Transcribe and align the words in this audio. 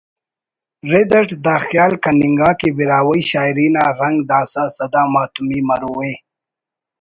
رد 0.91 1.11
it 1.19 1.29
the 1.45 1.55
خیال 1.67 1.93
کننگا 2.03 2.49
کہ 2.59 2.69
براہوئی 2.77 3.21
شاعری 3.29 3.67
نا 3.75 3.83
رنگ 3.99 4.17
داسہ 4.29 4.63
سدا 4.75 5.03
ماتمی 5.13 5.59
مرو 5.67 5.93
ءِ 6.11 6.13